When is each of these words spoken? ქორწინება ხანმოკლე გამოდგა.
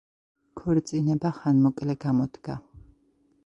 ქორწინება 0.61 1.31
ხანმოკლე 1.41 1.99
გამოდგა. 2.07 2.61